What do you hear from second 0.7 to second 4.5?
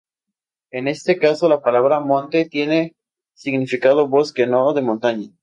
En este caso la palabra monte tiene significado bosque,